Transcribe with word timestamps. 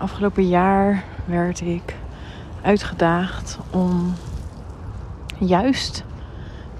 afgelopen 0.00 0.48
jaar 0.48 1.04
werd 1.24 1.60
ik 1.60 1.96
uitgedaagd 2.62 3.58
om 3.70 4.14
juist 5.38 6.04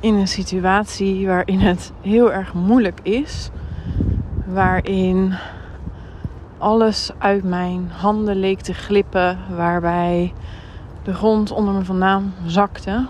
in 0.01 0.15
een 0.15 0.29
situatie 0.29 1.27
waarin 1.27 1.61
het 1.61 1.93
heel 2.01 2.33
erg 2.33 2.55
moeilijk 2.55 3.01
is, 3.03 3.51
waarin 4.47 5.35
alles 6.59 7.11
uit 7.19 7.45
mijn 7.45 7.91
handen 7.93 8.37
leek 8.37 8.61
te 8.61 8.75
glippen, 8.75 9.39
waarbij 9.57 10.33
de 11.03 11.15
grond 11.15 11.51
onder 11.51 11.75
me 11.75 11.85
vandaan 11.85 12.35
zakte. 12.47 13.07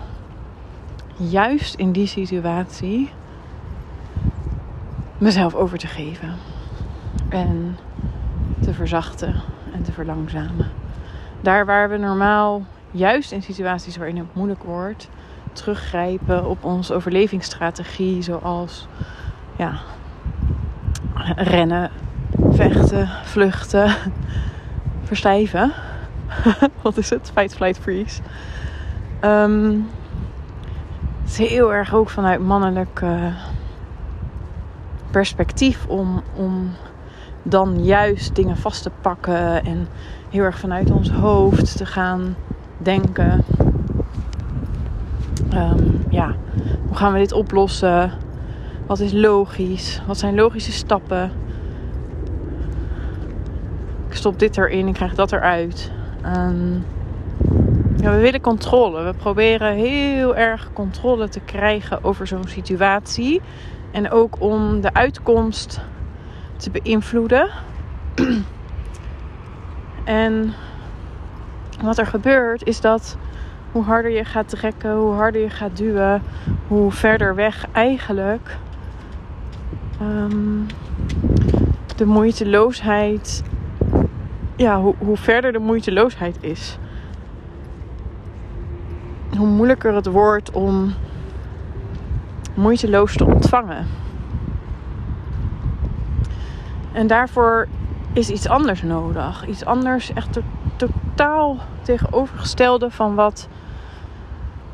Juist 1.15 1.75
in 1.75 1.91
die 1.91 2.07
situatie 2.07 3.09
mezelf 5.17 5.55
over 5.55 5.77
te 5.77 5.87
geven 5.87 6.35
en 7.29 7.77
te 8.59 8.73
verzachten 8.73 9.50
te 9.83 9.91
verlangzamen. 9.91 10.71
Daar 11.41 11.65
waar 11.65 11.89
we 11.89 11.97
normaal, 11.97 12.65
juist 12.91 13.31
in 13.31 13.41
situaties 13.41 13.97
waarin 13.97 14.17
het 14.17 14.35
moeilijk 14.35 14.63
wordt, 14.63 15.09
teruggrijpen 15.53 16.45
op 16.45 16.63
onze 16.63 16.93
overlevingsstrategie, 16.93 18.21
zoals 18.21 18.87
ja, 19.55 19.79
rennen, 21.35 21.91
vechten, 22.51 23.09
vluchten, 23.23 23.95
verstijven. 25.09 25.71
Wat 26.81 26.97
is 26.97 27.09
het? 27.09 27.31
Fight, 27.33 27.55
flight, 27.55 27.79
freeze. 27.79 28.21
Um, 29.21 29.89
het 31.21 31.39
is 31.39 31.49
heel 31.49 31.73
erg 31.73 31.93
ook 31.93 32.09
vanuit 32.09 32.41
mannelijk 32.41 33.01
uh, 33.03 33.35
perspectief 35.11 35.85
om, 35.85 36.23
om 36.35 36.71
dan 37.43 37.83
juist 37.83 38.35
dingen 38.35 38.57
vast 38.57 38.83
te 38.83 38.91
pakken 39.01 39.65
en 39.65 39.87
heel 40.29 40.43
erg 40.43 40.59
vanuit 40.59 40.91
ons 40.91 41.11
hoofd 41.11 41.77
te 41.77 41.85
gaan 41.85 42.35
denken. 42.77 43.43
Um, 45.53 46.03
ja, 46.09 46.35
hoe 46.87 46.97
gaan 46.97 47.13
we 47.13 47.19
dit 47.19 47.31
oplossen? 47.31 48.11
Wat 48.85 48.99
is 48.99 49.11
logisch? 49.11 50.01
Wat 50.07 50.17
zijn 50.17 50.35
logische 50.35 50.71
stappen? 50.71 51.31
Ik 54.07 54.15
stop 54.15 54.39
dit 54.39 54.57
erin, 54.57 54.87
ik 54.87 54.93
krijg 54.93 55.15
dat 55.15 55.31
eruit. 55.31 55.91
Um, 56.25 56.85
ja, 58.01 58.11
we 58.11 58.17
willen 58.17 58.41
controle. 58.41 59.03
We 59.03 59.13
proberen 59.13 59.73
heel 59.73 60.35
erg 60.35 60.69
controle 60.73 61.29
te 61.29 61.39
krijgen 61.39 62.03
over 62.03 62.27
zo'n 62.27 62.47
situatie. 62.47 63.41
En 63.91 64.11
ook 64.11 64.35
om 64.39 64.81
de 64.81 64.93
uitkomst 64.93 65.81
te 66.61 66.71
beïnvloeden. 66.71 67.49
en 70.03 70.53
wat 71.81 71.97
er 71.97 72.05
gebeurt 72.05 72.65
is 72.65 72.81
dat 72.81 73.17
hoe 73.71 73.83
harder 73.83 74.11
je 74.11 74.25
gaat 74.25 74.49
trekken, 74.49 74.95
hoe 74.95 75.13
harder 75.13 75.41
je 75.41 75.49
gaat 75.49 75.77
duwen, 75.77 76.21
hoe 76.67 76.91
verder 76.91 77.35
weg 77.35 77.65
eigenlijk 77.71 78.57
um, 80.01 80.65
de 81.95 82.05
moeiteloosheid, 82.05 83.43
ja, 84.55 84.81
hoe, 84.81 84.95
hoe 84.97 85.17
verder 85.17 85.51
de 85.51 85.59
moeiteloosheid 85.59 86.37
is. 86.39 86.77
Hoe 89.37 89.47
moeilijker 89.47 89.95
het 89.95 90.05
wordt 90.05 90.51
om 90.51 90.93
moeiteloos 92.53 93.17
te 93.17 93.25
ontvangen. 93.25 93.87
En 96.91 97.07
daarvoor 97.07 97.67
is 98.13 98.29
iets 98.29 98.47
anders 98.47 98.81
nodig. 98.81 99.47
Iets 99.47 99.65
anders, 99.65 100.13
echt 100.13 100.39
totaal 100.75 101.57
tegenovergestelde 101.81 102.91
van 102.91 103.15
wat 103.15 103.47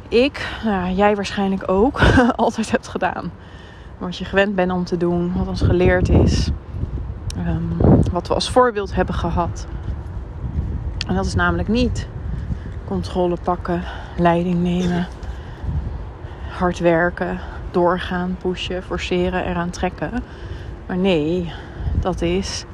ik, 0.07 0.47
nou, 0.63 0.93
jij 0.93 1.15
waarschijnlijk 1.15 1.63
ook, 1.71 2.01
altijd 2.35 2.71
hebt 2.71 2.87
gedaan. 2.87 3.31
Wat 3.97 4.17
je 4.17 4.25
gewend 4.25 4.55
bent 4.55 4.71
om 4.71 4.83
te 4.83 4.97
doen, 4.97 5.33
wat 5.37 5.47
ons 5.47 5.61
geleerd 5.61 6.09
is, 6.09 6.49
um, 7.37 7.77
wat 8.11 8.27
we 8.27 8.33
als 8.33 8.49
voorbeeld 8.49 8.95
hebben 8.95 9.15
gehad. 9.15 9.67
En 11.07 11.15
dat 11.15 11.25
is 11.25 11.35
namelijk 11.35 11.67
niet 11.67 12.07
controle 12.85 13.37
pakken, 13.43 13.83
leiding 14.17 14.61
nemen, 14.61 15.07
hard 16.49 16.79
werken, 16.79 17.39
doorgaan, 17.71 18.37
pushen, 18.41 18.83
forceren, 18.83 19.45
eraan 19.45 19.69
trekken. 19.69 20.23
Maar 20.85 20.97
nee, 20.97 21.53
dat 21.99 22.21
is 22.21 22.65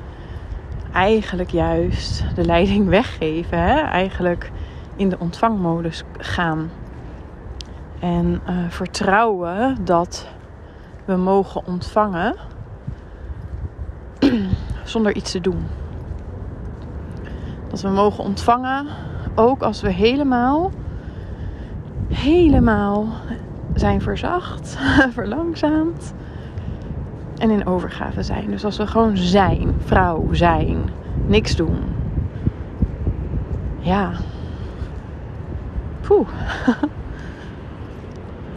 eigenlijk 0.94 1.50
juist 1.50 2.24
de 2.36 2.46
leiding 2.46 2.88
weggeven. 2.88 3.60
Hè? 3.60 3.80
Eigenlijk 3.82 4.52
in 4.96 5.10
de 5.10 5.20
ontvangmodus 5.20 6.04
gaan. 6.18 6.70
En 8.00 8.42
uh, 8.50 8.56
vertrouwen 8.70 9.86
dat 9.86 10.28
we 11.06 11.16
mogen 11.16 11.66
ontvangen 11.66 12.36
zonder 14.84 15.16
iets 15.16 15.32
te 15.32 15.42
doen. 15.42 15.68
Dat 17.68 17.82
we 17.82 17.90
mogen 17.90 18.24
ontvangen 18.24 18.88
ook 19.36 19.62
als 19.62 19.82
we 19.82 19.90
helemaal, 19.90 20.72
helemaal 22.08 23.08
zijn 23.74 24.02
verzacht, 24.02 24.78
verlangzaamd 25.18 26.14
en 27.44 27.52
in 27.52 27.66
overgave 27.66 28.24
zijn. 28.24 28.50
Dus 28.50 28.66
als 28.66 28.78
we 28.78 28.88
gewoon 28.88 29.18
zijn, 29.18 29.76
vrouw 29.86 30.28
zijn, 30.32 30.78
niks 31.26 31.56
doen. 31.56 31.78
Ja. 33.80 34.12
Poeh. 36.02 36.28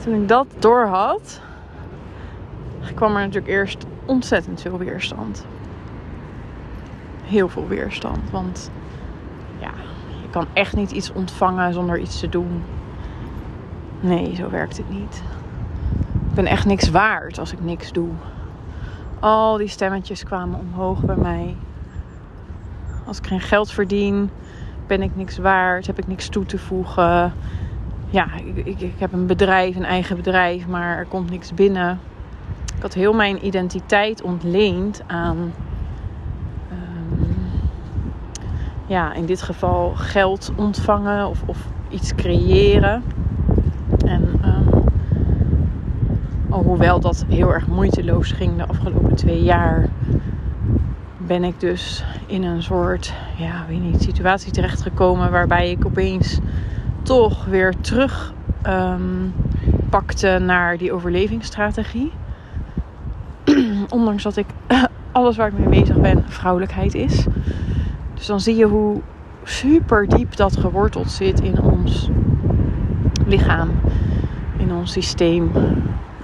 Toen 0.02 0.14
ik 0.14 0.28
dat 0.28 0.47
door 0.58 0.86
had, 0.86 1.41
kwam 2.94 3.16
er 3.16 3.20
natuurlijk 3.20 3.52
eerst 3.52 3.86
ontzettend 4.04 4.60
veel 4.60 4.78
weerstand. 4.78 5.47
Heel 7.24 7.48
veel 7.48 7.66
weerstand. 7.66 8.30
Want 8.30 8.70
ja, 9.58 9.72
je 10.22 10.30
kan 10.30 10.47
echt 10.53 10.76
niet 10.76 10.91
iets 10.91 11.12
ontvangen 11.12 11.72
zonder 11.72 11.98
iets 11.98 12.20
te 12.20 12.28
doen. 12.28 12.62
Nee, 14.00 14.34
zo 14.34 14.50
werkt 14.50 14.76
het 14.76 14.91
niet. 14.91 15.22
Ik 16.28 16.34
ben 16.34 16.47
echt 16.47 16.66
niks 16.66 16.91
waard 16.91 17.38
als 17.38 17.53
ik 17.53 17.60
niks 17.60 17.92
doe. 17.92 18.08
Al 19.21 19.56
die 19.56 19.69
stemmetjes 19.69 20.25
kwamen 20.25 20.60
omhoog 20.60 21.00
bij 21.00 21.16
mij. 21.16 21.56
Als 23.06 23.19
ik 23.19 23.27
geen 23.27 23.41
geld 23.41 23.71
verdien, 23.71 24.31
ben 24.87 25.03
ik 25.03 25.16
niks 25.16 25.38
waard, 25.38 25.87
heb 25.87 25.99
ik 25.99 26.06
niks 26.06 26.28
toe 26.28 26.47
te 26.47 26.59
voegen. 26.59 27.32
Ja, 28.10 28.27
ik, 28.54 28.81
ik, 28.81 28.93
heb 28.99 29.12
een 29.12 29.27
bedrijf, 29.27 29.77
een 29.77 29.84
eigen 29.84 30.16
bedrijf, 30.16 30.66
maar 30.66 30.97
er 30.97 31.06
komt 31.06 31.31
niks 31.31 31.54
binnen. 31.54 32.00
Ik 32.77 32.82
had 32.82 32.94
heel 32.94 33.12
mijn 33.12 33.47
identiteit 33.47 34.22
ontleend 34.22 35.03
aan, 35.06 35.53
um, 36.72 37.37
ja, 38.87 39.12
in 39.15 39.27
dit 39.27 39.43
geval 39.43 39.93
geld 39.94 40.53
ontvangen 40.56 41.28
of, 41.28 41.43
of 41.47 41.66
iets 41.88 42.15
creëren. 42.15 43.03
En 44.06 44.38
alhoewel 46.56 47.00
dat 47.00 47.24
heel 47.28 47.52
erg 47.52 47.66
moeiteloos 47.66 48.32
ging 48.32 48.56
de 48.56 48.66
afgelopen 48.66 49.14
twee 49.14 49.42
jaar, 49.42 49.88
ben 51.16 51.44
ik 51.44 51.60
dus 51.60 52.04
in 52.26 52.44
een 52.44 52.62
soort, 52.62 53.14
ja, 53.36 53.64
weet 53.68 53.82
niet, 53.82 54.02
situatie 54.02 54.52
terechtgekomen 54.52 55.30
waarbij 55.30 55.70
ik 55.70 55.86
opeens 55.86 56.38
toch 57.02 57.44
weer 57.44 57.74
terug 57.80 58.32
um, 58.66 59.34
pakte 59.90 60.38
naar 60.38 60.78
die 60.78 60.92
overlevingsstrategie. 60.92 62.12
Ondanks 63.88 64.22
dat 64.22 64.36
ik 64.36 64.46
alles 65.12 65.36
waar 65.36 65.48
ik 65.48 65.58
mee 65.58 65.80
bezig 65.80 66.00
ben 66.00 66.24
vrouwelijkheid 66.26 66.94
is. 66.94 67.26
Dus 68.14 68.26
dan 68.26 68.40
zie 68.40 68.56
je 68.56 68.66
hoe 68.66 69.00
super 69.42 70.09
diep 70.09 70.36
dat 70.36 70.56
geworteld 70.56 71.10
zit 71.10 71.41
in 71.41 71.62
ons 71.62 72.10
lichaam, 73.26 73.70
in 74.56 74.72
ons 74.72 74.92
systeem, 74.92 75.50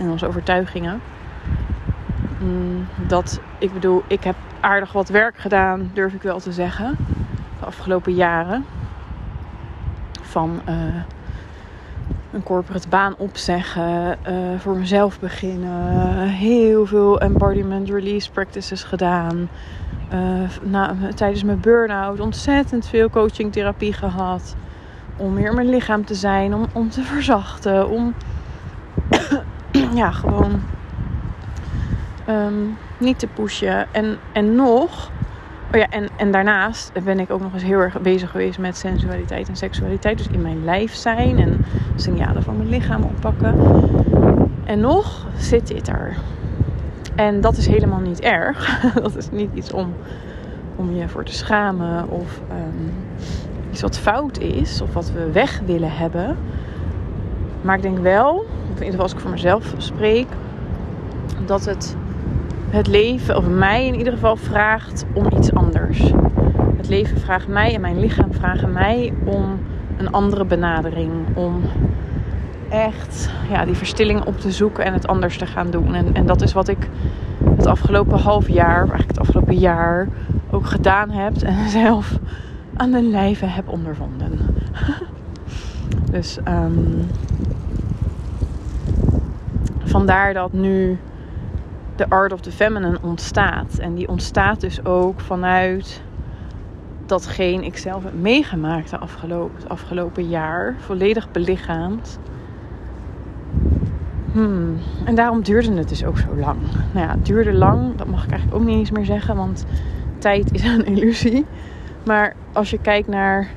in 0.03 0.11
onze 0.11 0.27
overtuigingen. 0.27 1.01
Mm, 2.39 2.87
dat, 3.07 3.41
ik 3.59 3.73
bedoel, 3.73 4.03
ik 4.07 4.25
heb 4.25 4.37
aardig 4.61 4.93
wat 4.93 5.09
werk 5.09 5.37
gedaan, 5.37 5.91
durf 5.95 6.13
ik 6.13 6.23
wel 6.23 6.41
te 6.41 6.53
zeggen, 6.53 6.97
de 7.61 7.67
afgelopen 7.67 8.15
jaren. 8.15 8.65
Van 10.23 10.61
uh, 10.69 10.75
een 12.33 12.43
corporate 12.43 12.89
baan 12.89 13.15
opzeggen, 13.19 14.19
uh, 14.29 14.59
voor 14.59 14.77
mezelf 14.77 15.21
beginnen, 15.21 16.19
heel 16.29 16.87
veel 16.87 17.21
embodiment 17.21 17.89
release 17.89 18.31
practices 18.31 18.83
gedaan. 18.83 19.49
Uh, 20.15 20.49
na, 20.63 20.95
tijdens 21.15 21.43
mijn 21.43 21.61
burn-out 21.61 22.21
ontzettend 22.21 22.87
veel 22.87 23.11
coaching 23.11 23.53
therapie 23.53 23.93
gehad. 23.93 24.57
Om 25.17 25.33
meer 25.33 25.55
mijn 25.55 25.69
lichaam 25.69 26.05
te 26.05 26.15
zijn, 26.15 26.55
om, 26.55 26.67
om 26.73 26.91
te 26.91 27.03
verzachten, 27.03 27.89
om 27.89 28.15
ja, 29.95 30.11
gewoon 30.11 30.63
um, 32.29 32.77
niet 32.99 33.19
te 33.19 33.27
pushen. 33.27 33.87
En, 33.93 34.19
en 34.33 34.55
nog, 34.55 35.11
Oh 35.73 35.79
ja, 35.79 35.89
en, 35.89 36.09
en 36.17 36.31
daarnaast 36.31 36.93
ben 37.05 37.21
ik 37.21 37.31
ook 37.31 37.41
nog 37.41 37.53
eens 37.53 37.63
heel 37.63 37.79
erg 37.79 38.01
bezig 38.01 38.31
geweest 38.31 38.59
met 38.59 38.77
sensualiteit 38.77 39.49
en 39.49 39.57
seksualiteit. 39.57 40.19
Dus 40.19 40.29
in 40.29 40.43
mijn 40.43 40.65
lijf 40.65 40.95
zijn 40.95 41.39
en 41.39 41.65
signalen 41.97 42.43
van 42.43 42.57
mijn 42.57 42.69
lichaam 42.69 43.03
oppakken. 43.03 43.55
En 44.65 44.81
nog 44.81 45.27
zit 45.37 45.67
dit 45.67 45.89
er. 45.89 46.17
En 47.15 47.41
dat 47.41 47.57
is 47.57 47.67
helemaal 47.67 48.01
niet 48.01 48.21
erg. 48.21 48.81
dat 49.03 49.17
is 49.17 49.31
niet 49.31 49.51
iets 49.55 49.73
om, 49.73 49.95
om 50.77 50.95
je 50.95 51.09
voor 51.09 51.25
te 51.25 51.35
schamen 51.35 52.11
of 52.11 52.41
um, 52.51 52.93
iets 53.71 53.81
wat 53.81 53.99
fout 53.99 54.39
is 54.39 54.81
of 54.81 54.93
wat 54.93 55.13
we 55.13 55.31
weg 55.33 55.61
willen 55.67 55.93
hebben. 55.93 56.37
Maar 57.63 57.77
ik 57.77 57.83
denk 57.83 57.99
wel, 57.99 58.35
of 58.73 58.81
in 58.81 58.85
ieder 58.85 58.91
geval 58.91 59.03
als 59.03 59.13
ik 59.13 59.21
voor 59.21 59.31
mezelf 59.31 59.75
spreek, 59.77 60.27
dat 61.47 61.65
het 61.65 61.97
het 62.73 62.87
leven, 62.87 63.37
of 63.37 63.49
mij 63.49 63.87
in 63.87 63.95
ieder 63.95 64.13
geval, 64.13 64.37
vraagt 64.37 65.05
om 65.13 65.27
iets 65.37 65.55
anders. 65.55 66.13
Het 66.77 66.89
leven 66.89 67.21
vraagt 67.21 67.49
mij 67.49 67.75
en 67.75 67.81
mijn 67.81 68.01
lichaam 68.01 68.33
vragen 68.33 68.73
mij 68.73 69.13
om 69.25 69.59
een 69.97 70.13
andere 70.13 70.45
benadering. 70.45 71.11
Om 71.35 71.63
echt 72.69 73.31
ja, 73.51 73.65
die 73.65 73.75
verstilling 73.75 74.25
op 74.25 74.41
te 74.41 74.51
zoeken 74.51 74.85
en 74.85 74.93
het 74.93 75.07
anders 75.07 75.39
te 75.39 75.47
gaan 75.47 75.71
doen. 75.71 75.95
En, 75.95 76.15
en 76.15 76.27
dat 76.27 76.43
is 76.43 76.53
wat 76.53 76.69
ik 76.69 76.89
het 77.45 77.67
afgelopen 77.67 78.19
half 78.19 78.49
jaar, 78.49 78.79
eigenlijk 78.79 79.09
het 79.09 79.21
afgelopen 79.21 79.59
jaar, 79.59 80.09
ook 80.51 80.67
gedaan 80.67 81.11
heb. 81.11 81.37
En 81.37 81.69
zelf 81.83 82.19
aan 82.77 82.91
de 82.91 83.03
lijve 83.03 83.47
heb 83.47 83.69
ondervonden. 83.69 84.39
dus 86.13 86.39
um, 86.49 87.09
vandaar 89.85 90.35
dat 90.35 90.53
nu 90.53 90.99
de 91.97 92.09
Art 92.09 92.33
of 92.33 92.41
the 92.41 92.53
Feminine 92.53 92.99
ontstaat. 93.03 93.79
En 93.79 93.95
die 93.95 94.09
ontstaat 94.09 94.61
dus 94.61 94.85
ook 94.85 95.21
vanuit 95.21 96.03
datgene 97.07 97.65
ik 97.65 97.77
zelf 97.77 98.05
heb 98.05 98.15
meegemaakt 98.15 98.91
de 98.91 98.99
afgelopen, 98.99 99.57
het 99.57 99.69
afgelopen 99.69 100.29
jaar. 100.29 100.75
Volledig 100.79 101.31
belichaamd. 101.31 102.19
Hmm. 104.33 104.77
En 105.05 105.15
daarom 105.15 105.43
duurde 105.43 105.73
het 105.73 105.89
dus 105.89 106.05
ook 106.05 106.19
zo 106.19 106.37
lang. 106.37 106.59
Nou 106.93 107.07
ja, 107.07 107.13
het 107.13 107.27
duurde 107.27 107.53
lang, 107.53 107.97
dat 107.97 108.07
mag 108.07 108.25
ik 108.25 108.31
eigenlijk 108.31 108.61
ook 108.61 108.67
niet 108.69 108.79
eens 108.79 108.91
meer 108.91 109.05
zeggen, 109.05 109.37
want 109.37 109.65
tijd 110.19 110.53
is 110.53 110.65
een 110.65 110.85
illusie. 110.95 111.47
Maar 112.05 112.35
als 112.53 112.71
je 112.71 112.79
kijkt 112.79 113.09
naar 113.09 113.49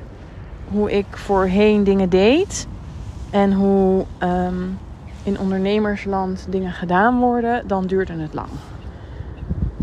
hoe 0.70 0.92
ik 0.92 1.06
voorheen 1.10 1.84
dingen 1.84 2.08
deed 2.08 2.66
en 3.30 3.52
hoe 3.52 4.04
um, 4.22 4.78
in 5.22 5.38
ondernemersland 5.38 6.46
dingen 6.50 6.72
gedaan 6.72 7.18
worden, 7.18 7.66
dan 7.66 7.86
duurde 7.86 8.12
het 8.12 8.34
lang. 8.34 8.48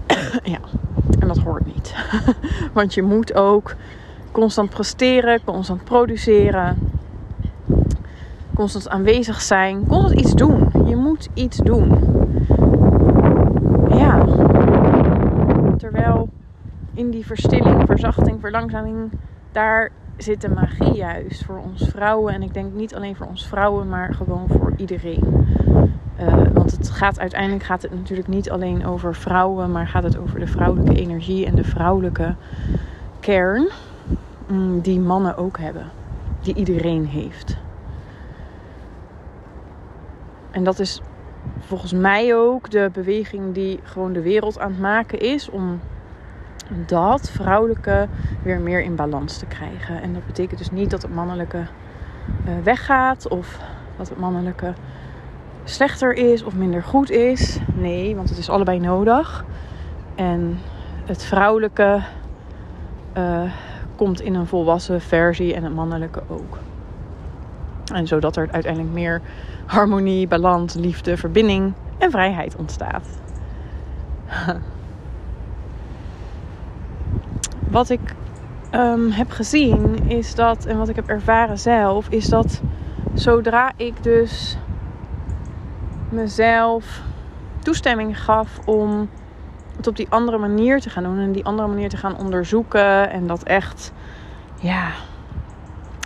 ja, 0.54 0.60
en 1.20 1.28
dat 1.28 1.38
hoort 1.38 1.66
niet. 1.66 1.96
Want 2.74 2.94
je 2.94 3.02
moet 3.02 3.34
ook 3.34 3.76
constant 4.32 4.70
presteren, 4.70 5.44
constant 5.44 5.84
produceren, 5.84 6.78
constant 8.54 8.90
aanwezig 8.90 9.42
zijn, 9.42 9.88
constant 9.88 10.20
iets 10.20 10.34
doen. 10.34 10.70
Je 10.86 10.96
moet 10.96 11.30
iets 11.34 11.58
doen. 11.58 11.98
Ja. 13.90 14.26
Terwijl 15.78 16.30
in 16.94 17.10
die 17.10 17.26
verstilling, 17.26 17.84
verzachting, 17.86 18.40
verlangzaming, 18.40 19.12
daar 19.52 19.92
zit 20.18 20.42
de 20.42 20.50
magie 20.50 20.94
juist 20.94 21.46
voor 21.46 21.58
ons 21.58 21.88
vrouwen. 21.90 22.34
En 22.34 22.42
ik 22.42 22.54
denk 22.54 22.74
niet 22.74 22.96
alleen 22.96 23.16
voor 23.16 23.28
ons 23.28 23.48
vrouwen, 23.48 23.90
maar 23.90 24.14
gewoon 24.14 24.48
voor 24.48 24.74
iedereen. 24.78 25.48
Uh, 26.20 26.44
want 26.54 26.72
het 26.72 26.90
gaat 26.90 27.20
uiteindelijk 27.20 27.64
gaat 27.64 27.82
het 27.82 27.94
natuurlijk 27.94 28.28
niet 28.28 28.50
alleen 28.50 28.86
over 28.86 29.16
vrouwen, 29.16 29.72
maar 29.72 29.88
gaat 29.88 30.04
het 30.04 30.18
over 30.18 30.40
de 30.40 30.48
vrouwelijke 30.48 30.96
energie 30.96 31.46
en 31.46 31.56
de 31.56 31.64
vrouwelijke 31.64 32.36
kern 33.20 33.70
mm, 34.48 34.82
die 34.82 35.00
mannen 35.00 35.38
ook 35.38 35.58
hebben, 35.58 35.92
die 36.42 36.56
iedereen 36.56 37.06
heeft. 37.06 37.58
En 40.52 40.64
dat 40.64 40.80
is 40.80 41.02
volgens 41.60 41.94
mij 41.94 42.36
ook 42.36 42.70
de 42.70 42.90
beweging 42.94 43.54
die 43.54 43.80
gewoon 43.84 44.14
de 44.14 44.22
wereld 44.22 44.60
aan 44.60 44.72
het 44.72 44.80
maken 44.80 45.20
is 45.20 45.50
om 45.50 45.80
dat 46.86 47.30
vrouwelijke 47.30 48.08
weer 48.44 48.60
meer 48.60 48.82
in 48.82 48.96
balans 48.96 49.38
te 49.38 49.46
krijgen. 49.46 50.02
En 50.02 50.14
dat 50.14 50.26
betekent 50.26 50.58
dus 50.58 50.72
niet 50.72 50.90
dat 50.90 51.02
het 51.02 51.14
mannelijke 51.14 51.58
uh, 51.58 52.54
weggaat 52.64 53.28
of 53.28 53.60
dat 53.98 54.10
het 54.10 54.18
mannelijke 54.18 54.74
slechter 55.64 56.14
is 56.14 56.44
of 56.44 56.56
minder 56.56 56.84
goed 56.84 57.10
is. 57.10 57.60
Nee, 57.74 58.16
want 58.16 58.30
het 58.30 58.38
is 58.38 58.50
allebei 58.50 58.80
nodig. 58.80 59.46
En 60.16 60.60
het 61.06 61.24
vrouwelijke 61.24 62.02
uh, 63.18 63.42
komt 63.96 64.22
in 64.22 64.36
een 64.36 64.48
volwassen 64.48 65.02
versie 65.02 65.54
en 65.54 65.64
het 65.64 65.74
mannelijke 65.74 66.24
ook. 66.28 66.58
En 67.94 68.08
zodat 68.08 68.36
er 68.36 68.48
uiteindelijk 68.52 68.94
meer 68.94 69.22
harmonie, 69.66 70.28
balans, 70.28 70.74
liefde, 70.74 71.18
verbinding 71.18 71.74
en 71.98 72.12
vrijheid 72.12 72.56
ontstaat. 72.56 73.08
wat 77.74 77.90
ik 77.90 78.16
um, 78.72 79.12
heb 79.12 79.32
gezien 79.32 80.10
is 80.10 80.36
dat, 80.36 80.66
en 80.66 80.78
wat 80.78 80.90
ik 80.90 80.96
heb 80.96 81.08
ervaren 81.08 81.60
zelf, 81.60 82.10
is 82.10 82.26
dat 82.26 82.62
zodra 83.14 83.72
ik 83.76 84.04
dus 84.04 84.58
mezelf 86.10 87.02
toestemming 87.60 88.24
gaf 88.24 88.60
om 88.66 89.10
het 89.76 89.88
op 89.88 89.96
die 89.96 90.08
andere 90.10 90.38
manier 90.38 90.80
te 90.80 90.90
gaan 90.90 91.04
doen 91.04 91.20
en 91.20 91.32
die 91.32 91.46
andere 91.46 91.68
manier 91.68 91.90
te 91.90 91.98
gaan 91.98 92.18
onderzoeken 92.18 93.10
en 93.10 93.28
dat 93.28 93.44
echt, 93.44 93.94
ja, 94.60 94.88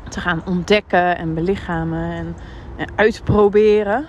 te 0.09 0.19
gaan 0.19 0.41
ontdekken 0.45 1.17
en 1.17 1.33
belichamen 1.33 2.11
en, 2.11 2.35
en 2.75 2.87
uitproberen. 2.95 4.05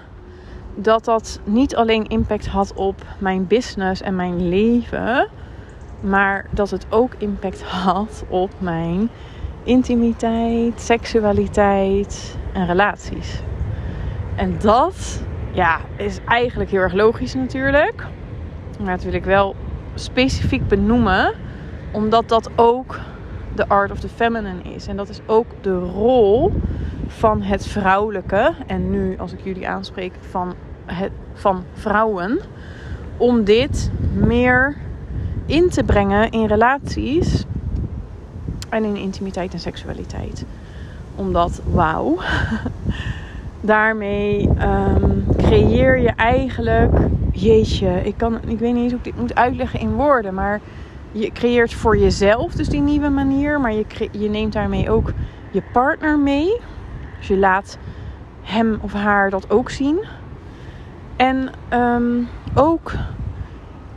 Dat 0.74 1.04
dat 1.04 1.40
niet 1.44 1.76
alleen 1.76 2.06
impact 2.06 2.46
had 2.46 2.74
op 2.74 3.02
mijn 3.18 3.46
business 3.46 4.02
en 4.02 4.16
mijn 4.16 4.48
leven, 4.48 5.28
maar 6.00 6.46
dat 6.50 6.70
het 6.70 6.86
ook 6.88 7.14
impact 7.18 7.62
had 7.62 8.24
op 8.28 8.50
mijn 8.58 9.08
intimiteit, 9.62 10.80
seksualiteit 10.80 12.36
en 12.52 12.66
relaties. 12.66 13.42
En 14.36 14.58
dat 14.58 15.22
ja, 15.52 15.80
is 15.96 16.18
eigenlijk 16.26 16.70
heel 16.70 16.80
erg 16.80 16.92
logisch 16.92 17.34
natuurlijk. 17.34 18.06
Maar 18.82 18.96
dat 18.96 19.04
wil 19.04 19.12
ik 19.12 19.24
wel 19.24 19.56
specifiek 19.94 20.68
benoemen, 20.68 21.34
omdat 21.92 22.28
dat 22.28 22.50
ook 22.56 22.98
de 23.54 23.68
art 23.68 23.90
of 23.90 24.00
the 24.00 24.08
feminine 24.08 24.62
is. 24.62 24.86
En 24.86 24.96
dat 24.96 25.08
is 25.08 25.20
ook 25.26 25.46
de 25.60 25.78
rol 25.78 26.52
van 27.06 27.42
het 27.42 27.66
vrouwelijke. 27.66 28.54
En 28.66 28.90
nu, 28.90 29.18
als 29.18 29.32
ik 29.32 29.40
jullie 29.42 29.68
aanspreek, 29.68 30.12
van, 30.20 30.54
het, 30.86 31.10
van 31.34 31.64
vrouwen. 31.72 32.40
Om 33.16 33.44
dit 33.44 33.90
meer 34.14 34.76
in 35.48 35.68
te 35.68 35.84
brengen 35.84 36.30
in 36.30 36.46
relaties 36.46 37.44
en 38.68 38.84
in 38.84 38.96
intimiteit 38.96 39.52
en 39.52 39.58
seksualiteit. 39.60 40.44
Omdat, 41.14 41.60
wauw, 41.72 42.18
daarmee 43.60 44.48
um, 44.48 45.24
creëer 45.36 45.98
je 45.98 46.10
eigenlijk, 46.10 46.92
jeetje, 47.32 48.04
ik, 48.04 48.14
kan, 48.16 48.38
ik 48.46 48.58
weet 48.58 48.74
niet 48.74 48.82
eens 48.82 48.92
hoe 48.92 49.00
ik 49.00 49.04
dit 49.04 49.20
moet 49.20 49.34
uitleggen 49.34 49.80
in 49.80 49.94
woorden, 49.94 50.34
maar 50.34 50.60
je 51.12 51.32
creëert 51.32 51.74
voor 51.74 51.98
jezelf 51.98 52.52
dus 52.52 52.68
die 52.68 52.80
nieuwe 52.80 53.08
manier, 53.08 53.60
maar 53.60 53.72
je, 53.72 54.08
je 54.10 54.28
neemt 54.28 54.52
daarmee 54.52 54.90
ook 54.90 55.12
je 55.50 55.62
partner 55.72 56.18
mee. 56.18 56.60
Dus 57.18 57.28
je 57.28 57.36
laat 57.36 57.78
hem 58.42 58.78
of 58.80 58.92
haar 58.92 59.30
dat 59.30 59.50
ook 59.50 59.70
zien. 59.70 60.04
En 61.16 61.50
um, 61.72 62.28
ook 62.54 62.92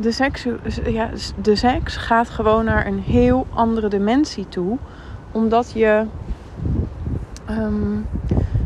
de 0.02 0.12
seks, 0.12 0.48
ja, 0.86 1.10
de 1.42 1.56
seks 1.56 1.98
gaat 1.98 2.30
gewoon 2.30 2.66
naar 2.66 2.88
een 2.88 3.00
heel 3.00 3.48
andere 3.54 3.88
dimensie 3.88 4.50
toe. 4.50 4.78
Omdat 5.32 5.72
je 5.72 6.06
um, 7.50 8.06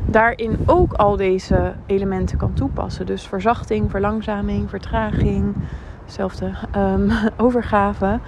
daarin 0.06 0.58
ook 0.66 0.94
al 0.94 1.16
deze 1.18 1.74
elementen 1.86 2.38
kan 2.38 2.54
toepassen. 2.54 3.06
Dus 3.06 3.28
verzachting, 3.28 3.92
verlangzaming, 3.92 4.70
vertraging, 4.70 5.56
zelfde 6.06 6.52
um, 6.76 7.12
overgave. 7.38 8.20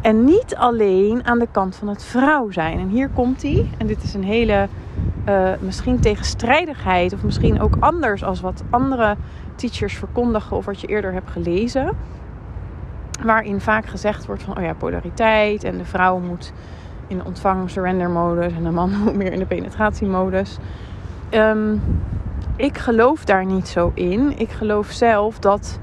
En 0.00 0.24
niet 0.24 0.56
alleen 0.56 1.26
aan 1.26 1.38
de 1.38 1.48
kant 1.50 1.76
van 1.76 1.88
het 1.88 2.04
vrouw 2.04 2.50
zijn. 2.50 2.78
En 2.78 2.88
hier 2.88 3.08
komt 3.08 3.42
hij. 3.42 3.70
En 3.78 3.86
dit 3.86 4.02
is 4.02 4.14
een 4.14 4.24
hele 4.24 4.68
uh, 5.28 5.50
misschien 5.60 6.00
tegenstrijdigheid. 6.00 7.12
Of 7.12 7.22
misschien 7.22 7.60
ook 7.60 7.76
anders 7.80 8.24
als 8.24 8.40
wat 8.40 8.62
andere 8.70 9.16
teachers 9.54 9.96
verkondigen. 9.96 10.56
Of 10.56 10.64
wat 10.64 10.80
je 10.80 10.86
eerder 10.86 11.12
hebt 11.12 11.30
gelezen. 11.30 11.96
Waarin 13.24 13.60
vaak 13.60 13.86
gezegd 13.86 14.26
wordt 14.26 14.42
van, 14.42 14.56
oh 14.56 14.62
ja, 14.62 14.74
polariteit. 14.74 15.64
En 15.64 15.78
de 15.78 15.84
vrouw 15.84 16.18
moet 16.18 16.52
in 17.06 17.18
de 17.18 17.24
ontvang-surrender 17.24 18.10
modus. 18.10 18.52
En 18.52 18.62
de 18.62 18.70
man 18.70 18.90
moet 19.04 19.16
meer 19.16 19.32
in 19.32 19.38
de 19.38 19.46
penetratiemodus. 19.46 20.56
Um, 21.30 21.80
ik 22.56 22.78
geloof 22.78 23.24
daar 23.24 23.44
niet 23.44 23.68
zo 23.68 23.90
in. 23.94 24.38
Ik 24.38 24.50
geloof 24.50 24.90
zelf 24.90 25.38
dat 25.38 25.80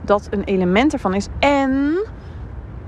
dat 0.00 0.28
een 0.30 0.44
element 0.44 0.92
ervan 0.92 1.14
is. 1.14 1.28
En 1.38 1.72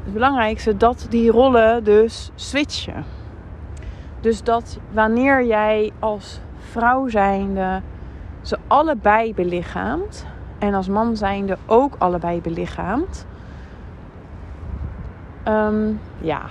het 0.04 0.12
belangrijkste 0.12 0.76
dat 0.76 1.06
die 1.10 1.30
rollen 1.30 1.84
dus 1.84 2.30
switchen. 2.34 3.04
Dus 4.20 4.42
dat 4.42 4.78
wanneer 4.92 5.44
jij 5.44 5.92
als 5.98 6.40
vrouw 6.58 7.08
zijnde 7.08 7.80
ze 8.42 8.58
allebei 8.66 9.34
belichaamt 9.34 10.26
en 10.58 10.74
als 10.74 10.88
man 10.88 11.16
zijnde 11.16 11.56
ook 11.66 11.94
allebei 11.98 12.40
belichaamt, 12.40 13.26
ehm, 15.44 15.92
ja, 16.20 16.42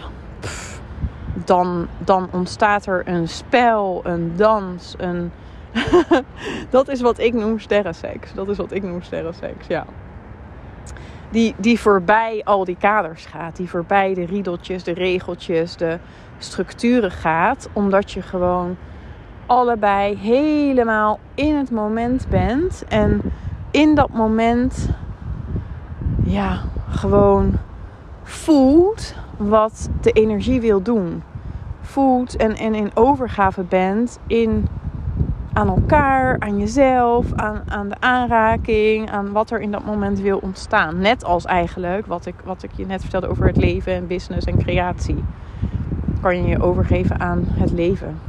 dan, 1.33 1.88
dan 1.97 2.27
ontstaat 2.31 2.85
er 2.85 3.07
een 3.07 3.27
spel, 3.27 4.01
een 4.03 4.31
dans, 4.35 4.95
een. 4.97 5.31
dat 6.69 6.88
is 6.88 7.01
wat 7.01 7.19
ik 7.19 7.33
noem 7.33 7.59
sterrenseks. 7.59 8.33
Dat 8.33 8.50
is 8.50 8.57
wat 8.57 8.71
ik 8.71 8.83
noem 8.83 9.01
sterrenseks, 9.01 9.67
ja. 9.67 9.85
Die, 11.29 11.55
die 11.57 11.79
voorbij 11.79 12.41
al 12.43 12.65
die 12.65 12.77
kaders 12.79 13.25
gaat. 13.25 13.55
Die 13.55 13.69
voorbij 13.69 14.13
de 14.13 14.25
riedeltjes, 14.25 14.83
de 14.83 14.93
regeltjes, 14.93 15.75
de 15.75 15.97
structuren 16.38 17.12
gaat. 17.12 17.69
Omdat 17.73 18.12
je 18.12 18.21
gewoon 18.21 18.77
allebei 19.45 20.17
helemaal 20.17 21.19
in 21.35 21.55
het 21.55 21.71
moment 21.71 22.27
bent. 22.29 22.83
En 22.88 23.21
in 23.71 23.95
dat 23.95 24.09
moment, 24.09 24.89
ja, 26.23 26.62
gewoon 26.89 27.53
voelt 28.24 29.15
wat 29.38 29.89
de 30.01 30.12
energie 30.12 30.62
wil 30.62 30.82
doen. 30.82 31.24
Voelt 31.82 32.36
en, 32.36 32.56
en 32.56 32.75
in 32.75 32.92
overgave 32.94 33.63
bent 33.63 34.20
in, 34.27 34.68
aan 35.53 35.68
elkaar, 35.68 36.39
aan 36.39 36.60
jezelf, 36.60 37.34
aan, 37.34 37.62
aan 37.68 37.89
de 37.89 37.96
aanraking, 38.00 39.12
aan 39.12 39.32
wat 39.32 39.51
er 39.51 39.62
in 39.62 39.72
dat 39.72 39.86
moment 39.86 40.20
wil 40.20 40.38
ontstaan. 40.38 41.00
Net 41.00 41.24
als 41.24 41.46
eigenlijk 41.46 42.06
wat 42.06 42.25
ik, 42.25 42.36
wat 42.44 42.63
ik 42.63 42.72
je 42.75 42.86
net 42.86 43.01
vertelde 43.01 43.27
over 43.27 43.48
het 43.48 43.58
leven 43.58 43.94
en 43.94 44.08
business 44.08 44.46
en 44.46 44.58
creatie. 44.58 45.24
Kan 46.22 46.44
je 46.44 46.48
je 46.48 46.62
overgeven 46.62 47.20
aan 47.20 47.44
het 47.48 47.72
leven. 47.72 48.20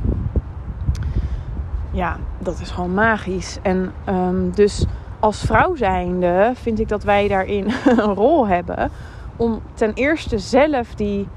Ja, 1.90 2.16
dat 2.38 2.60
is 2.60 2.70
gewoon 2.70 2.94
magisch. 2.94 3.58
En 3.62 3.92
um, 4.08 4.50
dus 4.50 4.86
als 5.20 5.40
vrouw 5.40 5.74
zijnde 5.74 6.52
vind 6.54 6.80
ik 6.80 6.88
dat 6.88 7.04
wij 7.04 7.28
daarin 7.28 7.66
een 7.96 8.14
rol 8.14 8.46
hebben 8.46 8.90
om 9.36 9.60
ten 9.74 9.92
eerste 9.94 10.38
zelf 10.38 10.94
die 10.94 11.28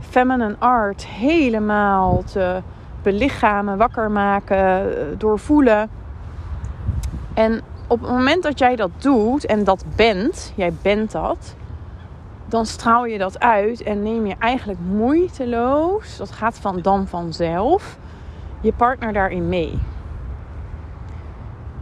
feminine 0.00 0.56
art 0.58 1.06
helemaal 1.06 2.22
te 2.22 2.62
belichamen, 3.02 3.78
wakker 3.78 4.10
maken, 4.10 4.88
doorvoelen. 5.18 5.90
En 7.34 7.60
op 7.86 8.00
het 8.00 8.10
moment 8.10 8.42
dat 8.42 8.58
jij 8.58 8.76
dat 8.76 8.90
doet 8.98 9.46
en 9.46 9.64
dat 9.64 9.84
bent, 9.96 10.52
jij 10.56 10.72
bent 10.82 11.12
dat, 11.12 11.54
dan 12.46 12.66
straal 12.66 13.04
je 13.04 13.18
dat 13.18 13.40
uit 13.40 13.82
en 13.82 14.02
neem 14.02 14.26
je 14.26 14.34
eigenlijk 14.38 14.80
moeiteloos, 14.86 16.16
dat 16.16 16.30
gaat 16.30 16.58
van 16.58 16.80
dan 16.80 17.06
vanzelf, 17.06 17.98
je 18.60 18.72
partner 18.72 19.12
daarin 19.12 19.48
mee. 19.48 19.78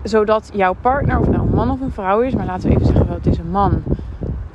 Zodat 0.02 0.50
jouw 0.54 0.74
partner, 0.80 1.18
of 1.18 1.28
nou 1.28 1.42
een 1.42 1.54
man 1.54 1.70
of 1.70 1.80
een 1.80 1.90
vrouw 1.90 2.20
is, 2.20 2.34
maar 2.34 2.46
laten 2.46 2.68
we 2.68 2.74
even 2.74 2.86
zeggen, 2.86 3.08
het 3.08 3.26
is 3.26 3.38
een 3.38 3.50
man 3.50 3.82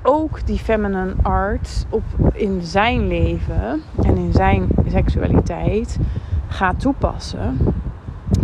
ook 0.04 0.46
die 0.46 0.58
feminine 0.58 1.14
art 1.22 1.86
op, 1.90 2.04
in 2.34 2.62
zijn 2.62 3.08
leven 3.08 3.82
en 4.04 4.18
in 4.18 4.34
zijn 4.34 4.68
seksualiteit 4.88 6.00
gaat 6.48 6.80
toepassen. 6.80 7.58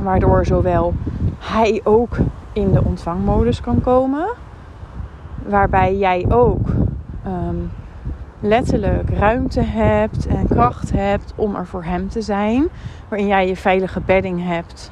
Waardoor 0.01 0.45
zowel 0.45 0.93
hij 1.39 1.81
ook 1.83 2.17
in 2.53 2.71
de 2.71 2.83
ontvangmodus 2.83 3.61
kan 3.61 3.81
komen. 3.81 4.29
Waarbij 5.45 5.97
jij 5.97 6.25
ook 6.29 6.67
ehm, 7.23 7.55
letterlijk 8.39 9.09
ruimte 9.09 9.61
hebt 9.61 10.27
en 10.27 10.47
kracht 10.47 10.91
hebt 10.91 11.33
om 11.35 11.55
er 11.55 11.67
voor 11.67 11.83
hem 11.83 12.09
te 12.09 12.21
zijn. 12.21 12.67
Waarin 13.07 13.27
jij 13.27 13.47
je 13.47 13.55
veilige 13.55 14.01
bedding 14.05 14.45
hebt 14.45 14.91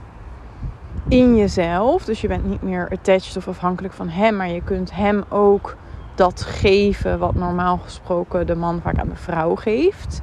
in 1.07 1.35
jezelf. 1.35 2.05
Dus 2.05 2.21
je 2.21 2.27
bent 2.27 2.45
niet 2.45 2.61
meer 2.61 2.89
attached 2.91 3.37
of 3.37 3.47
afhankelijk 3.47 3.93
van 3.93 4.09
hem. 4.09 4.35
Maar 4.35 4.49
je 4.49 4.61
kunt 4.61 4.93
hem 4.93 5.23
ook 5.29 5.75
dat 6.17 6.41
geven 6.41 7.19
wat 7.19 7.35
normaal 7.35 7.77
gesproken 7.77 8.47
de 8.47 8.55
man 8.55 8.81
vaak 8.81 8.97
aan 8.97 9.09
de 9.09 9.15
vrouw 9.15 9.55
geeft. 9.55 10.21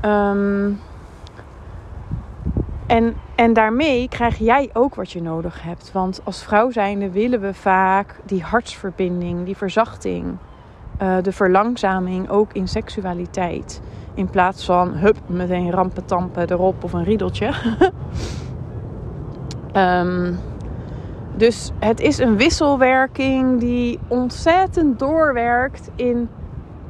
Ehm, 0.00 0.70
en, 2.86 3.14
en 3.34 3.52
daarmee 3.52 4.08
krijg 4.08 4.38
jij 4.38 4.70
ook 4.72 4.94
wat 4.94 5.10
je 5.10 5.22
nodig 5.22 5.62
hebt. 5.62 5.92
Want 5.92 6.20
als 6.24 6.42
vrouw 6.42 6.70
zijnde 6.70 7.10
willen 7.10 7.40
we 7.40 7.54
vaak 7.54 8.16
die 8.24 8.42
hartsverbinding, 8.42 9.44
die 9.44 9.56
verzachting, 9.56 10.36
uh, 11.02 11.16
de 11.22 11.32
verlangzaming 11.32 12.28
ook 12.30 12.52
in 12.52 12.68
seksualiteit. 12.68 13.80
In 14.14 14.30
plaats 14.30 14.64
van 14.64 14.88
hup, 14.88 15.16
meteen 15.26 15.70
rampen 15.70 16.04
tampen 16.04 16.50
erop 16.50 16.84
of 16.84 16.92
een 16.92 17.04
riedeltje. 17.04 17.52
um, 19.76 20.38
Dus 21.36 21.70
het 21.78 22.00
is 22.00 22.18
een 22.18 22.36
wisselwerking 22.36 23.60
die 23.60 23.98
ontzettend 24.08 24.98
doorwerkt 24.98 25.90
in 25.94 26.28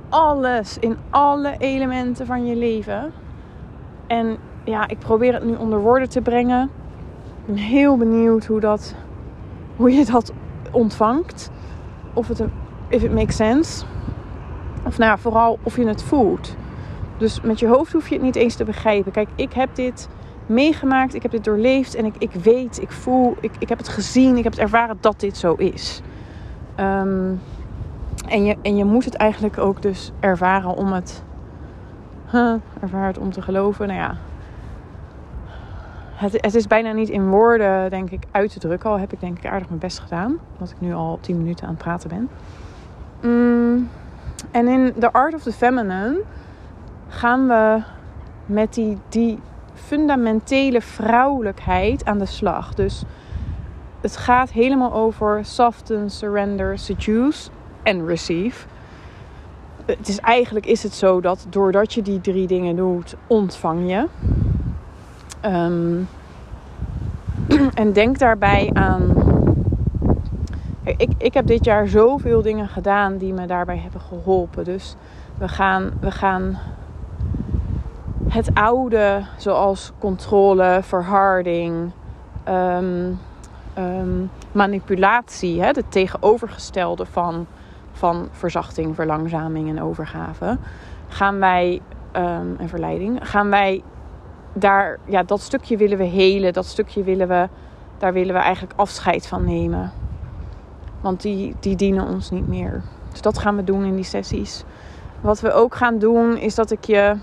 alles, 0.09 0.79
in 0.79 0.97
alle 1.11 1.55
elementen 1.59 2.27
van 2.27 2.47
je 2.47 2.57
leven. 2.57 3.13
En 4.07 4.37
ja, 4.65 4.89
ik 4.89 4.99
probeer 4.99 5.35
het 5.35 5.45
nu 5.45 5.55
onder 5.55 5.81
woorden 5.81 6.09
te 6.09 6.21
brengen. 6.21 6.71
Ik 7.47 7.47
ben 7.47 7.57
heel 7.57 7.97
benieuwd 7.97 8.47
hoe, 8.47 8.61
dat, 8.61 8.95
hoe 9.77 9.93
je 9.93 10.05
dat 10.05 10.33
ontvangt. 10.71 11.51
Of 12.13 12.29
het 12.29 12.43
if 12.89 13.03
it 13.03 13.13
makes 13.13 13.37
sense. 13.37 13.85
Of 14.87 14.99
nou 14.99 15.11
ja, 15.11 15.19
vooral 15.19 15.59
of 15.63 15.77
je 15.77 15.87
het 15.87 16.03
voelt. 16.03 16.57
Dus 17.17 17.41
met 17.41 17.59
je 17.59 17.67
hoofd 17.67 17.93
hoef 17.93 18.09
je 18.09 18.15
het 18.15 18.25
niet 18.25 18.37
eens 18.37 18.55
te 18.55 18.65
begrijpen. 18.65 19.13
Kijk, 19.13 19.29
ik 19.35 19.53
heb 19.53 19.69
dit 19.75 20.09
meegemaakt, 20.53 21.15
ik 21.15 21.23
heb 21.23 21.31
dit 21.31 21.45
doorleefd 21.45 21.95
en 21.95 22.05
ik, 22.05 22.15
ik 22.19 22.33
weet, 22.33 22.83
ik 22.83 22.91
voel, 22.91 23.37
ik, 23.41 23.53
ik 23.59 23.69
heb 23.69 23.79
het 23.79 23.89
gezien, 23.89 24.37
ik 24.37 24.45
heb 24.45 24.53
het 24.53 24.63
ervaren 24.63 24.97
dat 25.01 25.21
dit 25.21 25.37
zo 25.37 25.55
is. 25.55 26.03
Um, 26.81 27.41
en, 28.29 28.45
je, 28.45 28.57
en 28.63 28.77
je 28.77 28.85
moet 28.85 29.05
het 29.05 29.15
eigenlijk 29.15 29.59
ook 29.59 29.83
dus 29.83 30.13
ervaren 30.21 30.75
om 30.75 30.93
het, 30.93 31.23
huh, 32.31 32.55
ervaren 32.81 33.07
het 33.07 33.19
om 33.19 33.33
te 33.33 33.43
geloven. 33.43 33.87
Nou 33.87 33.99
ja, 33.99 34.17
het, 36.15 36.33
het 36.33 36.55
is 36.55 36.67
bijna 36.67 36.93
niet 36.93 37.09
in 37.09 37.29
woorden, 37.29 37.91
denk 37.91 38.11
ik, 38.11 38.25
uit 38.31 38.53
te 38.53 38.59
drukken. 38.59 38.91
Al 38.91 38.99
heb 38.99 39.13
ik 39.13 39.21
denk 39.21 39.39
ik 39.39 39.47
aardig 39.47 39.69
mijn 39.69 39.81
best 39.81 39.99
gedaan, 39.99 40.39
omdat 40.53 40.71
ik 40.71 40.81
nu 40.81 40.95
al 40.95 41.19
10 41.21 41.37
minuten 41.37 41.67
aan 41.67 41.75
het 41.75 41.83
praten 41.83 42.09
ben. 42.09 42.29
Mm, 43.23 43.89
en 44.51 44.69
in 44.69 44.93
The 44.99 45.13
Art 45.13 45.35
of 45.35 45.43
the 45.43 45.53
Feminine 45.53 46.21
gaan 47.09 47.47
we 47.47 47.83
met 48.47 48.75
die, 48.75 48.99
die 49.09 49.39
fundamentele 49.85 50.81
vrouwelijkheid 50.81 52.05
aan 52.05 52.19
de 52.19 52.27
slag. 52.27 52.75
Dus 52.75 53.03
het 54.01 54.17
gaat 54.17 54.51
helemaal 54.51 54.93
over 54.93 55.45
soften, 55.45 56.11
surrender, 56.11 56.79
seduce 56.79 57.51
en 57.83 58.07
receive. 58.07 58.67
Het 59.85 60.09
is 60.09 60.19
eigenlijk 60.19 60.67
is 60.67 60.83
het 60.83 60.95
zo 60.95 61.21
dat 61.21 61.47
doordat 61.51 61.93
je 61.93 62.03
die 62.03 62.21
drie 62.21 62.47
dingen 62.47 62.77
doet, 62.77 63.17
ontvang 63.27 63.91
je. 63.91 64.07
Um, 65.45 66.09
en 67.75 67.93
denk 67.93 68.19
daarbij 68.19 68.71
aan. 68.73 69.31
Ik, 70.85 71.11
ik 71.19 71.35
heb 71.35 71.47
dit 71.47 71.65
jaar 71.65 71.89
zoveel 71.89 72.43
dingen 72.43 72.69
gedaan 72.69 73.17
die 73.17 73.33
me 73.33 73.47
daarbij 73.47 73.79
hebben 73.79 74.01
geholpen. 74.01 74.65
Dus 74.65 74.97
we 75.39 75.49
gaan, 75.49 75.91
we 76.01 76.11
gaan 76.11 76.59
het 78.33 78.55
oude, 78.55 79.23
zoals 79.37 79.93
controle, 79.99 80.79
verharding, 80.83 81.91
ehm, 82.45 83.13
ehm, 83.75 84.25
manipulatie, 84.53 85.63
het 85.63 85.85
tegenovergestelde 85.89 87.07
van, 87.07 87.47
van 87.93 88.29
verzachting, 88.31 88.95
verlangzaming 88.95 89.69
en 89.69 89.83
overgave, 89.83 90.59
gaan 91.09 91.39
wij, 91.39 91.81
um, 92.17 92.57
en 92.59 92.69
verleiding, 92.69 93.29
gaan 93.29 93.51
wij 93.51 93.83
daar, 94.53 94.99
ja, 95.05 95.23
dat 95.23 95.41
stukje 95.41 95.77
willen 95.77 95.99
we 95.99 96.05
helen, 96.05 96.53
dat 96.53 96.67
stukje 96.67 97.03
willen 97.03 97.29
we, 97.29 97.49
daar 97.99 98.13
willen 98.13 98.35
we 98.35 98.41
eigenlijk 98.41 98.75
afscheid 98.77 99.27
van 99.27 99.45
nemen. 99.45 99.93
Want 101.01 101.23
die, 101.23 101.55
die 101.61 101.77
dienen 101.77 102.07
ons 102.07 102.31
niet 102.31 102.49
meer. 102.49 102.83
Dus 103.11 103.21
dat 103.21 103.39
gaan 103.39 103.57
we 103.57 103.65
doen 103.65 103.85
in 103.85 103.95
die 103.95 104.05
sessies. 104.05 104.65
Wat 105.21 105.41
we 105.41 105.53
ook 105.53 105.75
gaan 105.75 105.99
doen 105.99 106.37
is 106.37 106.55
dat 106.55 106.71
ik 106.71 106.85
je 106.85 107.17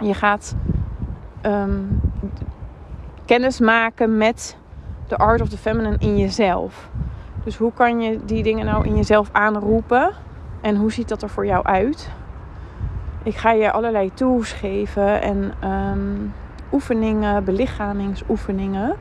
je 0.00 0.14
gaat 0.14 0.56
um, 1.42 2.00
kennis 3.24 3.60
maken 3.60 4.16
met 4.16 4.56
de 5.08 5.16
art 5.16 5.40
of 5.40 5.48
the 5.48 5.58
feminine 5.58 5.96
in 5.98 6.18
jezelf. 6.18 6.88
Dus 7.44 7.56
hoe 7.56 7.72
kan 7.72 8.00
je 8.00 8.24
die 8.24 8.42
dingen 8.42 8.66
nou 8.66 8.86
in 8.86 8.96
jezelf 8.96 9.28
aanroepen? 9.32 10.10
En 10.60 10.76
hoe 10.76 10.92
ziet 10.92 11.08
dat 11.08 11.22
er 11.22 11.28
voor 11.28 11.46
jou 11.46 11.64
uit? 11.64 12.10
Ik 13.22 13.36
ga 13.36 13.52
je 13.52 13.72
allerlei 13.72 14.14
tools 14.14 14.52
geven 14.52 15.22
en 15.22 15.52
um, 15.70 16.34
oefeningen, 16.72 17.44
belichamingsoefeningen. 17.44 18.94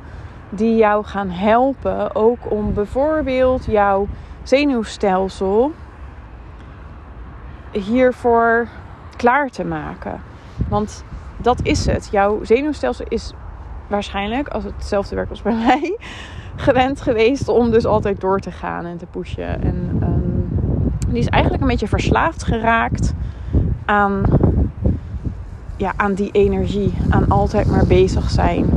Die 0.50 0.75
jou 0.75 1.04
gaan 1.04 1.30
helpen 1.30 2.16
ook 2.16 2.52
om 2.52 2.74
bijvoorbeeld 2.74 3.66
jouw 3.66 4.08
zenuwstelsel 4.44 5.72
hiervoor 7.72 8.68
klaar 9.16 9.50
te 9.50 9.66
maken. 9.66 10.22
Want 10.70 11.04
dat 11.38 11.60
is 11.64 11.86
het. 11.86 12.08
Jouw 12.12 12.44
zenuwstelsel 12.44 13.06
is 13.08 13.34
waarschijnlijk, 13.88 14.48
als 14.48 14.64
het 14.64 14.74
hetzelfde 14.76 15.16
werkt 15.16 15.30
als 15.30 15.42
bij 15.42 15.56
mij, 15.66 15.98
gewend 16.56 17.02
geweest 17.02 17.48
om 17.48 17.72
dus 17.72 17.86
altijd 17.86 18.22
door 18.22 18.40
te 18.40 18.52
gaan 18.52 18.86
en 18.86 18.98
te 18.98 19.06
pushen. 19.06 19.62
En 19.62 20.00
um, 20.02 20.48
die 21.08 21.20
is 21.20 21.28
eigenlijk 21.28 21.64
een 21.64 21.70
beetje 21.70 21.88
verslaafd 21.88 22.44
geraakt 22.44 23.14
aan, 23.86 24.24
ja, 25.78 25.94
aan 25.96 26.14
die 26.14 26.32
energie. 26.32 26.94
Aan 27.10 27.30
altijd 27.30 27.70
maar 27.70 27.86
bezig 27.86 28.30
zijn. 28.30 28.70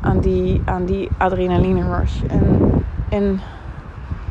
Aan 0.00 0.20
die, 0.20 0.62
aan 0.64 0.84
die 0.84 1.08
adrenaline 1.18 1.98
rush. 1.98 2.22
En, 2.28 2.70
en 3.08 3.40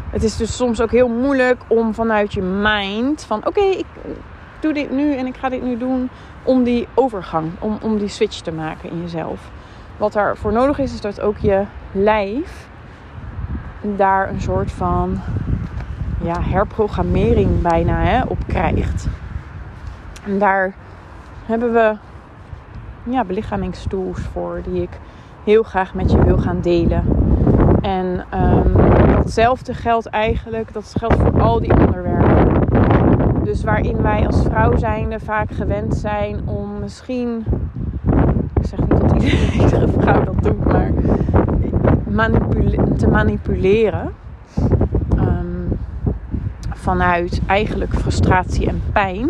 het 0.09 0.23
is 0.23 0.37
dus 0.37 0.55
soms 0.55 0.81
ook 0.81 0.91
heel 0.91 1.09
moeilijk 1.09 1.61
om 1.67 1.93
vanuit 1.93 2.33
je 2.33 2.41
mind 2.41 3.23
van 3.23 3.47
oké, 3.47 3.61
ik 3.61 3.85
doe 4.59 4.73
dit 4.73 4.91
nu 4.91 5.15
en 5.15 5.25
ik 5.25 5.35
ga 5.37 5.49
dit 5.49 5.63
nu 5.63 5.77
doen. 5.77 6.09
Om 6.43 6.63
die 6.63 6.87
overgang, 6.93 7.51
om, 7.59 7.77
om 7.81 7.97
die 7.97 8.07
switch 8.07 8.39
te 8.39 8.51
maken 8.51 8.89
in 8.89 9.01
jezelf. 9.01 9.51
Wat 9.97 10.13
daarvoor 10.13 10.51
nodig 10.51 10.79
is, 10.79 10.93
is 10.93 11.01
dat 11.01 11.21
ook 11.21 11.37
je 11.37 11.63
lijf 11.91 12.67
daar 13.81 14.29
een 14.29 14.41
soort 14.41 14.71
van 14.71 15.19
ja, 16.23 16.41
herprogrammering 16.41 17.61
bijna 17.61 18.03
hè, 18.03 18.23
op 18.23 18.37
krijgt. 18.47 19.07
En 20.25 20.39
daar 20.39 20.73
hebben 21.45 21.73
we 21.73 21.95
ja, 23.03 23.23
belichamingstools 23.23 24.19
voor 24.19 24.61
die 24.63 24.81
ik 24.81 24.99
heel 25.43 25.63
graag 25.63 25.93
met 25.93 26.11
je 26.11 26.23
wil 26.23 26.37
gaan 26.37 26.61
delen. 26.61 27.03
En 27.81 28.25
um, 28.33 28.73
datzelfde 29.15 29.73
geldt 29.73 30.05
eigenlijk, 30.05 30.73
dat 30.73 30.95
geldt 30.97 31.15
voor 31.15 31.41
al 31.41 31.59
die 31.59 31.71
onderwerpen. 31.79 32.22
Waarin 33.63 34.01
wij 34.01 34.27
als 34.27 34.41
vrouw 34.41 34.77
zijnde 34.77 35.19
vaak 35.19 35.51
gewend 35.51 35.95
zijn 35.95 36.47
om 36.47 36.79
misschien, 36.79 37.45
ik 38.59 38.65
zeg 38.67 38.79
niet 38.79 38.89
dat 38.89 39.13
iedere, 39.61 39.87
vrouw 39.87 40.23
dat 40.23 40.43
doet, 40.43 40.65
maar 40.65 40.91
te 42.97 43.07
manipuleren. 43.07 44.13
Um, 45.17 45.79
vanuit 46.69 47.41
eigenlijk 47.47 47.93
frustratie 47.93 48.67
en 48.67 48.81
pijn 48.91 49.29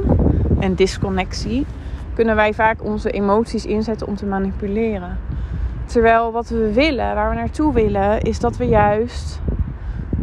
en 0.60 0.76
disconnectie, 0.76 1.66
kunnen 2.14 2.36
wij 2.36 2.54
vaak 2.54 2.84
onze 2.84 3.12
emoties 3.12 3.66
inzetten 3.66 4.08
om 4.08 4.16
te 4.16 4.26
manipuleren. 4.26 5.18
Terwijl 5.86 6.32
wat 6.32 6.50
we 6.50 6.74
willen, 6.74 7.16
waar 7.16 7.30
we 7.30 7.36
naartoe 7.36 7.74
willen, 7.74 8.22
is 8.22 8.40
dat 8.40 8.58
we 8.58 8.66
juist 8.66 9.40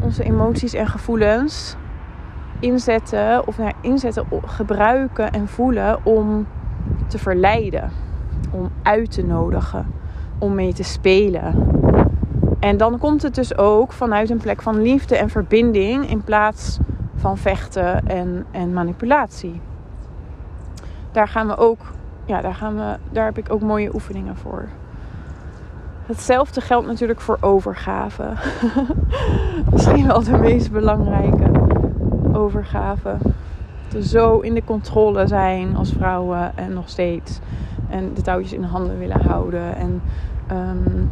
onze 0.01 0.23
emoties 0.23 0.75
en 0.75 0.87
gevoelens 0.87 1.77
inzetten, 2.61 3.47
of 3.47 3.59
nou, 3.59 3.73
inzetten, 3.81 4.27
gebruiken 4.47 5.33
en 5.33 5.49
voelen 5.49 6.05
om 6.05 6.47
te 7.07 7.19
verleiden, 7.19 7.91
om 8.51 8.71
uit 8.83 9.11
te 9.11 9.25
nodigen, 9.25 9.87
om 10.39 10.55
mee 10.55 10.73
te 10.73 10.83
spelen. 10.83 11.69
En 12.61 12.77
dan 12.77 12.99
komt 12.99 13.23
het 13.23 13.35
dus 13.35 13.57
ook 13.57 13.93
vanuit 13.93 14.31
een 14.31 14.39
plek 14.39 14.63
van 14.63 14.83
liefde 14.83 15.17
en 15.17 15.29
verbinding 15.29 16.11
in 16.11 16.25
plaats 16.25 16.79
van 17.17 17.39
vechten 17.39 18.07
en, 18.07 18.47
en 18.51 18.73
manipulatie. 18.73 19.61
Daar 21.13 21.29
gaan 21.29 21.47
we 21.47 21.57
ook, 21.57 21.81
ja, 22.25 22.41
daar, 22.41 22.55
gaan 22.55 22.77
we, 22.77 22.97
daar 23.13 23.25
heb 23.25 23.39
ik 23.39 23.53
ook 23.53 23.61
mooie 23.61 23.95
oefeningen 23.95 24.37
voor. 24.37 24.69
Hetzelfde 26.07 26.61
geldt 26.61 26.87
natuurlijk 26.87 27.21
voor 27.21 27.39
overgave. 27.41 28.25
Misschien 29.73 30.07
wel 30.07 30.23
de 30.23 30.39
meest 30.39 30.73
belangrijke 30.73 31.60
overgave. 32.41 33.17
Te 33.89 34.03
zo 34.03 34.39
in 34.39 34.55
de 34.55 34.65
controle 34.65 35.27
zijn 35.27 35.77
als 35.77 35.93
vrouwen 35.93 36.57
en 36.57 36.73
nog 36.73 36.89
steeds. 36.89 37.39
En 37.89 38.15
de 38.15 38.23
touwtjes 38.23 38.53
in 38.53 38.61
de 38.61 38.67
handen 38.67 38.99
willen 38.99 39.21
houden. 39.27 39.75
En 39.75 40.03
ehm, 40.47 41.05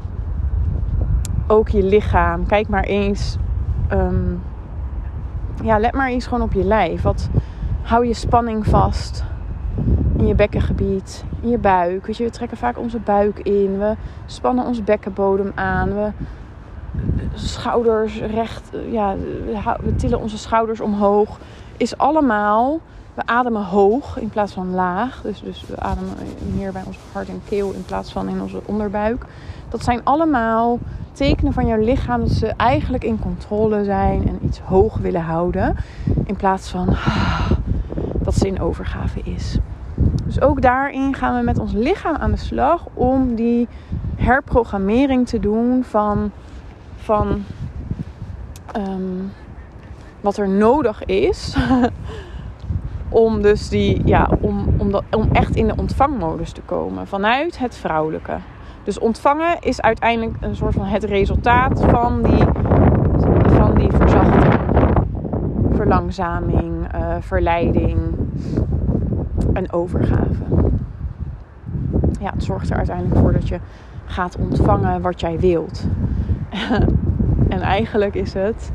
ook 1.46 1.68
je 1.68 1.82
lichaam. 1.82 2.46
Kijk 2.46 2.68
maar 2.68 2.84
eens. 2.84 3.36
Ehm, 3.88 4.34
ja, 5.62 5.78
let 5.78 5.92
maar 5.92 6.08
eens 6.08 6.26
gewoon 6.26 6.44
op 6.44 6.52
je 6.52 6.64
lijf. 6.64 7.02
Wat 7.02 7.28
hou 7.82 8.06
je 8.06 8.14
spanning 8.14 8.66
vast 8.66 9.24
in 10.18 10.26
je 10.26 10.34
bekkengebied, 10.34 11.24
in 11.40 11.48
je 11.48 11.58
buik. 11.58 12.06
Weet 12.06 12.16
je, 12.16 12.24
we 12.24 12.30
trekken 12.30 12.56
vaak 12.56 12.78
onze 12.78 12.98
buik 12.98 13.38
in. 13.38 13.78
We 13.78 13.94
spannen 14.26 14.64
ons 14.64 14.84
bekkenbodem 14.84 15.52
aan. 15.54 15.94
We 15.94 16.10
schouders 17.34 18.20
recht, 18.20 18.70
ja, 18.90 19.16
we 19.80 19.96
tillen 19.96 20.20
onze 20.20 20.38
schouders 20.38 20.80
omhoog. 20.80 21.38
Is 21.76 21.98
allemaal, 21.98 22.80
we 23.14 23.22
ademen 23.26 23.64
hoog 23.64 24.18
in 24.18 24.28
plaats 24.28 24.52
van 24.52 24.74
laag. 24.74 25.20
Dus, 25.22 25.40
dus 25.42 25.64
we 25.66 25.78
ademen 25.78 26.14
meer 26.54 26.72
bij 26.72 26.82
ons 26.86 26.98
hart 27.12 27.28
en 27.28 27.42
keel 27.48 27.72
in 27.72 27.84
plaats 27.84 28.12
van 28.12 28.28
in 28.28 28.40
onze 28.40 28.60
onderbuik. 28.64 29.24
Dat 29.68 29.84
zijn 29.84 30.00
allemaal 30.04 30.78
tekenen 31.12 31.52
van 31.52 31.66
jouw 31.66 31.80
lichaam 31.84 32.20
dat 32.20 32.30
ze 32.30 32.46
eigenlijk 32.46 33.04
in 33.04 33.18
controle 33.18 33.84
zijn 33.84 34.28
en 34.28 34.38
iets 34.42 34.60
hoog 34.60 34.96
willen 34.96 35.22
houden. 35.22 35.76
In 36.24 36.36
plaats 36.36 36.70
van 36.70 36.88
ah, 36.88 37.50
dat 38.12 38.34
ze 38.34 38.46
in 38.46 38.60
overgave 38.60 39.20
is. 39.20 39.58
Dus 40.24 40.40
ook 40.40 40.62
daarin 40.62 41.14
gaan 41.14 41.36
we 41.36 41.42
met 41.42 41.58
ons 41.58 41.72
lichaam 41.72 42.16
aan 42.16 42.30
de 42.30 42.36
slag 42.36 42.86
om 42.94 43.34
die 43.34 43.68
herprogrammering 44.16 45.26
te 45.26 45.40
doen 45.40 45.84
van, 45.84 46.30
van 47.08 47.44
ehm, 48.72 49.24
wat 50.20 50.36
er 50.36 50.48
nodig 50.48 51.04
is. 51.04 51.56
om 53.08 53.42
dus 53.42 53.68
die, 53.68 54.06
ja, 54.06 54.28
om, 54.40 54.68
om, 54.78 55.00
om 55.10 55.28
echt 55.32 55.56
in 55.56 55.66
de 55.66 55.76
ontvangmodus 55.76 56.52
te 56.52 56.60
komen 56.60 57.06
vanuit 57.06 57.58
het 57.58 57.76
vrouwelijke. 57.76 58.36
Dus 58.84 58.98
ontvangen 58.98 59.56
is 59.60 59.80
uiteindelijk 59.80 60.36
een 60.40 60.56
soort 60.56 60.74
van 60.74 60.84
het 60.84 61.04
resultaat 61.04 61.84
van 61.84 62.22
die, 62.22 62.44
van 63.46 63.74
die 63.74 63.90
verzachting, 63.92 64.54
verlangzaming, 65.72 66.94
uh, 66.94 67.14
verleiding 67.20 67.98
en 69.52 69.72
overgave. 69.72 70.44
Ja, 72.20 72.30
het 72.32 72.44
zorgt 72.44 72.70
er 72.70 72.76
uiteindelijk 72.76 73.20
voor 73.20 73.32
dat 73.32 73.48
je 73.48 73.58
gaat 74.06 74.36
ontvangen 74.36 75.00
wat 75.02 75.20
jij 75.20 75.38
wilt. 75.38 75.86
en 77.54 77.60
eigenlijk 77.60 78.14
is 78.14 78.34
het 78.34 78.72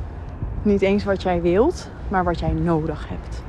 niet 0.62 0.82
eens 0.82 1.04
wat 1.04 1.22
jij 1.22 1.42
wilt, 1.42 1.90
maar 2.08 2.24
wat 2.24 2.40
jij 2.40 2.52
nodig 2.52 3.08
hebt. 3.10 3.44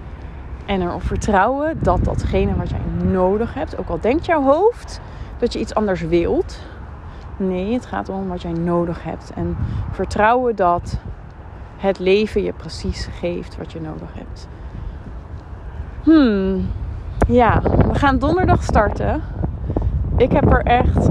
En 0.66 0.82
erop 0.82 1.02
vertrouwen 1.02 1.78
dat 1.82 2.04
datgene 2.04 2.54
wat 2.54 2.70
jij 2.70 3.10
nodig 3.12 3.54
hebt, 3.54 3.78
ook 3.78 3.88
al 3.88 4.00
denkt 4.00 4.26
jouw 4.26 4.42
hoofd 4.42 5.00
dat 5.38 5.52
je 5.52 5.58
iets 5.58 5.74
anders 5.74 6.00
wilt. 6.00 6.60
Nee, 7.36 7.72
het 7.72 7.86
gaat 7.86 8.08
om 8.08 8.28
wat 8.28 8.42
jij 8.42 8.52
nodig 8.52 9.02
hebt. 9.02 9.32
En 9.34 9.56
vertrouwen 9.90 10.56
dat 10.56 10.98
het 11.76 11.98
leven 11.98 12.42
je 12.42 12.52
precies 12.52 13.08
geeft 13.20 13.56
wat 13.56 13.72
je 13.72 13.80
nodig 13.80 14.08
hebt. 14.14 14.48
Hmm, 16.02 16.70
ja, 17.28 17.60
we 17.60 17.94
gaan 17.94 18.18
donderdag 18.18 18.62
starten. 18.62 19.22
Ik 20.16 20.32
heb 20.32 20.52
er 20.52 20.62
echt, 20.62 21.08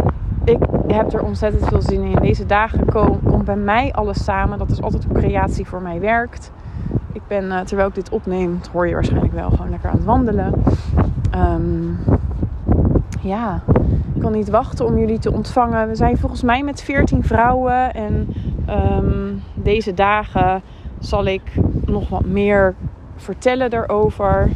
heb 0.94 1.14
er 1.14 1.24
ontzettend 1.24 1.68
veel 1.68 1.82
zin 1.82 2.04
in. 2.04 2.16
Deze 2.22 2.46
dagen 2.46 2.86
komt 3.24 3.46
bij 3.46 3.56
mij 3.56 3.94
alles 3.94 4.24
samen. 4.24 4.58
Dat 4.58 4.70
is 4.70 4.82
altijd 4.82 5.04
hoe 5.04 5.18
creatie 5.18 5.68
voor 5.68 5.82
mij 5.82 6.00
werkt. 6.00 6.52
Ik 7.12 7.22
ben, 7.28 7.44
uh, 7.44 7.60
terwijl 7.60 7.88
ik 7.88 7.96
dit 7.96 8.10
opneem, 8.10 8.58
dat 8.58 8.68
hoor 8.68 8.88
je 8.88 8.94
waarschijnlijk 8.94 9.34
wel, 9.34 9.50
gewoon 9.50 9.70
lekker 9.70 9.90
aan 9.90 9.96
het 9.96 10.06
wandelen. 10.06 10.64
Um, 11.36 12.00
ja, 13.22 13.62
ik 14.14 14.22
kan 14.22 14.32
niet 14.32 14.50
wachten 14.50 14.86
om 14.86 14.98
jullie 14.98 15.20
te 15.20 15.32
ontvangen. 15.32 15.88
We 15.88 15.96
zijn 15.96 16.18
volgens 16.18 16.44
mij 16.44 16.64
met 16.64 16.82
14 16.82 17.24
vrouwen. 17.24 17.94
En 17.94 18.34
um, 18.70 19.42
deze 19.54 19.94
dagen 19.94 20.62
zal 21.00 21.26
ik 21.26 21.42
nog 21.86 22.10
wat 22.10 22.26
meer 22.26 22.76
vertellen 23.16 23.70
daarover. 23.70 24.50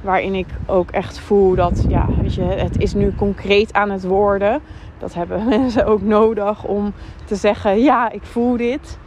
Waarin 0.00 0.34
ik 0.34 0.46
ook 0.66 0.90
echt 0.90 1.18
voel 1.18 1.54
dat, 1.54 1.84
ja, 1.88 2.06
weet 2.20 2.34
je, 2.34 2.42
het 2.42 2.78
is 2.78 2.94
nu 2.94 3.14
concreet 3.14 3.72
aan 3.72 3.90
het 3.90 4.04
worden. 4.04 4.60
Dat 5.04 5.14
hebben 5.14 5.48
mensen 5.58 5.86
ook 5.86 6.02
nodig 6.02 6.64
om 6.64 6.92
te 7.24 7.36
zeggen, 7.36 7.80
ja, 7.80 8.10
ik 8.10 8.22
voel 8.22 8.56
dit. 8.56 8.98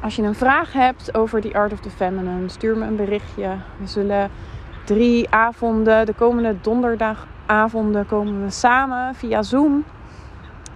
Als 0.00 0.16
je 0.16 0.22
een 0.22 0.34
vraag 0.34 0.72
hebt 0.72 1.14
over 1.16 1.40
The 1.40 1.54
Art 1.54 1.72
of 1.72 1.80
the 1.80 1.90
Feminine, 1.90 2.48
stuur 2.48 2.76
me 2.76 2.86
een 2.86 2.96
berichtje. 2.96 3.48
We 3.76 3.86
zullen 3.86 4.30
drie 4.84 5.30
avonden, 5.30 6.06
de 6.06 6.12
komende 6.12 6.56
donderdagavonden, 6.60 8.06
komen 8.06 8.44
we 8.44 8.50
samen 8.50 9.14
via 9.14 9.42
Zoom. 9.42 9.84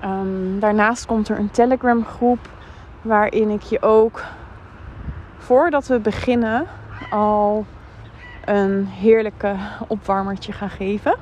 Um, 0.05 0.61
daarnaast 0.61 1.07
komt 1.07 1.29
er 1.29 1.39
een 1.39 1.51
Telegram 1.51 2.05
groep 2.05 2.49
waarin 3.03 3.51
ik 3.51 3.63
je 3.63 3.83
ook 3.83 4.23
voordat 5.37 5.87
we 5.87 5.99
beginnen 5.99 6.67
al 7.11 7.67
een 8.45 8.87
heerlijke 8.87 9.55
opwarmertje 9.89 10.53
ga 10.53 10.69
geven. 10.69 11.17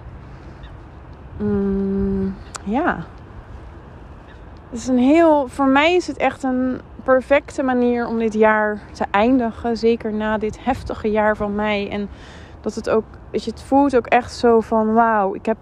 Mm, 1.37 1.94
ja. 2.65 3.05
Het 4.71 4.79
is 4.79 4.89
een 4.89 4.99
heel, 4.99 5.49
voor 5.49 5.67
mij 5.67 5.95
is 5.95 6.07
het 6.07 6.17
echt 6.17 6.43
een 6.43 6.81
perfecte 7.05 7.63
manier 7.63 8.07
om 8.07 8.19
dit 8.19 8.35
jaar 8.35 8.81
te 8.93 9.05
eindigen. 9.11 9.77
Zeker 9.77 10.13
na 10.13 10.39
dit 10.39 10.65
heftige 10.65 11.11
jaar 11.11 11.37
van 11.37 11.55
mij. 11.55 11.91
En 11.91 12.09
dat 12.61 12.75
het 12.75 12.91
ook, 12.91 13.05
weet 13.31 13.45
je, 13.45 13.51
het 13.51 13.63
voelt 13.63 13.97
ook 13.97 14.07
echt 14.07 14.33
zo 14.33 14.61
van 14.61 14.95
wauw, 14.95 15.35
ik 15.35 15.47
heb 15.47 15.57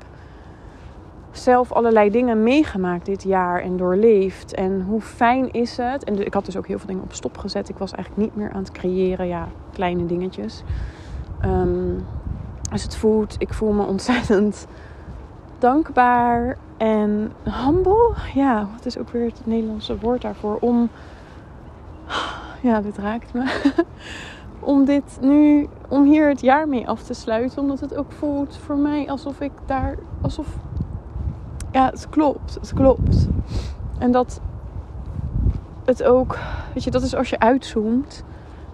zelf 1.31 1.73
allerlei 1.73 2.11
dingen 2.11 2.43
meegemaakt 2.43 3.07
dit 3.07 3.23
jaar 3.23 3.61
en 3.61 3.77
doorleefd. 3.77 4.55
En 4.55 4.83
hoe 4.89 5.01
fijn 5.01 5.51
is 5.51 5.77
het? 5.77 6.05
En 6.05 6.27
ik 6.27 6.35
had 6.35 6.45
dus 6.45 6.57
ook 6.57 6.67
heel 6.67 6.79
veel 6.79 6.87
dingen 6.87 7.03
op 7.03 7.13
stop 7.13 7.39
gezet. 7.39 7.69
Ik 7.69 7.79
was 7.79 7.93
eigenlijk 7.93 8.25
niet 8.25 8.37
meer 8.37 8.53
aan 8.53 8.63
het 8.63 8.73
creëren, 8.73 9.27
ja, 9.27 9.49
kleine 9.73 10.07
dingetjes. 10.07 10.63
Um, 11.45 12.05
dus 12.71 12.83
het 12.83 12.97
voelt, 12.97 13.35
ik 13.39 13.55
voel 13.55 13.73
me 13.73 13.85
ontzettend 13.85 14.67
dankbaar 15.59 16.59
en 16.83 17.33
humble. 17.43 18.15
Ja, 18.35 18.69
wat 18.75 18.87
is 18.87 18.99
ook 18.99 19.09
weer 19.09 19.25
het 19.25 19.47
Nederlandse 19.47 19.99
woord 19.99 20.23
daarvoor? 20.23 20.57
Om, 20.61 20.89
ja, 22.63 22.81
dit 22.81 22.99
raakt 22.99 23.33
me. 23.33 23.73
om 24.73 24.85
dit 24.85 25.19
nu, 25.21 25.69
om 25.89 26.05
hier 26.05 26.29
het 26.29 26.41
jaar 26.41 26.69
mee 26.69 26.89
af 26.89 27.03
te 27.03 27.15
sluiten. 27.15 27.63
Omdat 27.63 27.81
het 27.81 27.97
ook 27.97 28.13
voelt 28.13 28.57
voor 28.57 28.77
mij 28.77 29.11
alsof 29.11 29.41
ik 29.41 29.53
daar, 29.67 29.97
alsof, 30.21 30.47
ja, 31.73 31.91
het 31.91 32.09
klopt, 32.09 32.55
het 32.55 32.73
klopt. 32.73 33.29
En 33.99 34.13
dat 34.13 34.41
het 35.85 36.03
ook, 36.03 36.39
weet 36.75 36.85
je, 36.85 36.91
dat 36.91 37.03
is 37.03 37.15
als 37.15 37.31
je 37.31 37.39
uitzoomt. 37.39 38.25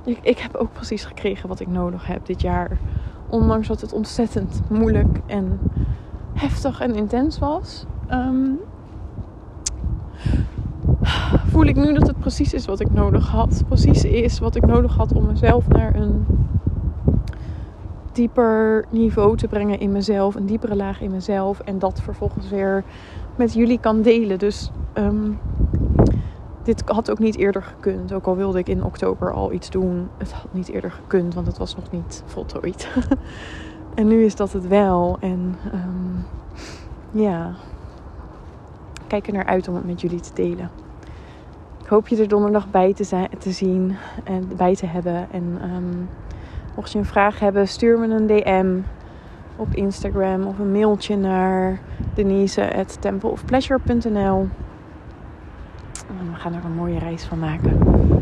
Ik, 0.05 0.19
ik 0.23 0.39
heb 0.39 0.55
ook 0.55 0.73
precies 0.73 1.05
gekregen 1.05 1.49
wat 1.49 1.61
ik 1.61 1.69
nodig 1.69 2.07
heb 2.07 2.27
dit 2.27 2.41
jaar. 2.41 2.79
Ondanks 3.29 3.69
dat 3.69 3.81
het 3.81 3.93
ontzettend 3.93 4.61
moeilijk 4.69 5.21
en 5.27 5.61
heftig 6.33 6.81
en 6.81 6.95
intens 6.95 7.39
was. 7.39 7.87
Ehm, 8.09 8.51
voel 11.51 11.65
ik 11.65 11.77
nu 11.77 11.93
dat 11.93 12.07
het 12.07 12.19
precies 12.19 12.55
is 12.55 12.67
wat 12.67 12.81
ik 12.81 12.93
nodig 12.93 13.29
had. 13.29 13.63
Precies 13.69 14.05
is 14.05 14.39
wat 14.39 14.55
ik 14.55 14.67
nodig 14.67 14.97
had 14.97 15.13
om 15.13 15.27
mezelf 15.27 15.69
naar 15.69 15.95
een 15.95 16.27
dieper 18.13 18.85
niveau 18.91 19.37
te 19.37 19.47
brengen 19.47 19.81
in 19.81 19.93
mezelf. 19.93 20.35
Een 20.35 20.47
diepere 20.47 20.77
laag 20.77 21.01
in 21.01 21.11
mezelf. 21.11 21.61
En 21.61 21.79
dat 21.79 22.01
vervolgens 22.01 22.49
weer 22.49 22.85
met 23.37 23.55
jullie 23.55 23.81
kan 23.81 24.03
delen. 24.03 24.39
Dus 24.39 24.71
ehm, 24.93 25.31
dit 26.63 26.83
had 26.87 27.11
ook 27.11 27.19
niet 27.19 27.37
eerder 27.37 27.63
gekund. 27.63 28.13
Ook 28.13 28.27
al 28.27 28.37
wilde 28.37 28.59
ik 28.59 28.69
in 28.69 28.85
oktober 28.85 29.33
al 29.33 29.53
iets 29.53 29.71
doen. 29.71 30.09
Het 30.17 30.33
had 30.33 30.53
niet 30.53 30.69
eerder 30.69 30.91
gekund, 30.91 31.35
want 31.35 31.47
het 31.47 31.59
was 31.59 31.77
nog 31.77 31.91
niet 31.91 32.23
voltooid. 32.27 32.89
en 33.95 34.07
nu 34.07 34.25
is 34.25 34.37
dat 34.37 34.53
het 34.53 34.69
wel. 34.69 35.17
En 35.21 35.57
um, 35.73 36.25
ja, 37.11 37.55
kijk 39.09 39.27
er 39.27 39.33
naar 39.33 39.47
uit 39.47 39.69
om 39.69 39.75
het 39.75 39.87
met 39.87 40.01
jullie 40.01 40.21
te 40.21 40.35
delen. 40.35 40.71
Ik 41.81 41.87
hoop 41.87 42.09
je 42.09 42.17
er 42.17 42.29
donderdag 42.29 42.71
bij 42.71 42.95
te, 42.95 43.05
zijn, 43.05 43.29
te 43.39 43.51
zien 43.51 43.97
en 44.25 44.57
bij 44.57 44.75
te 44.75 44.87
hebben. 44.87 45.27
En 45.31 45.59
um, 45.75 46.09
mocht 46.77 46.93
je 46.93 46.99
een 46.99 47.05
vraag 47.05 47.39
hebben, 47.39 47.69
stuur 47.69 47.99
me 47.99 48.07
een 48.07 48.27
DM 48.27 48.79
op 49.57 49.75
Instagram 49.75 50.47
of 50.47 50.59
een 50.59 50.73
mailtje 50.73 51.17
naar 51.17 51.81
denise@templeofpleasure.nl. 52.15 54.49
We 56.07 56.35
gaan 56.35 56.55
er 56.55 56.65
een 56.65 56.75
mooie 56.75 56.99
reis 56.99 57.25
van 57.25 57.39
maken. 57.39 58.18